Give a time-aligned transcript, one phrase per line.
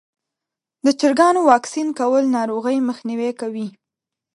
[0.85, 3.67] د چرګانو واکسین کول ناروغۍ مخنیوی کوي.